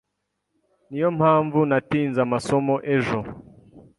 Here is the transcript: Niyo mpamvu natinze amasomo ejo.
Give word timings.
Niyo 0.89 1.09
mpamvu 1.17 1.59
natinze 1.69 2.19
amasomo 2.25 2.75
ejo. 2.95 3.19